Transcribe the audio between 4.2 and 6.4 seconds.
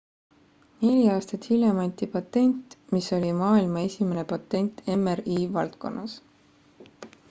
patent mri valdkonnas